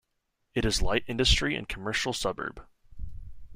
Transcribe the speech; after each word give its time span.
It 0.55 0.65
is 0.65 0.81
light 0.81 1.03
industry 1.05 1.55
and 1.55 1.69
commercial 1.69 2.11
suburb. 2.11 2.65